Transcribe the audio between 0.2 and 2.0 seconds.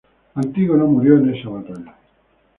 Antígono murió en esta batalla.